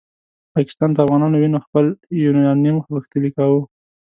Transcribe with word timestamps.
پاکستان 0.55 0.89
په 0.93 1.01
افغانانو 1.05 1.35
وینو 1.39 1.63
خپل 1.65 1.85
یورانیوم 2.23 2.77
غښتلی 2.93 3.29
کاوه. 3.37 3.59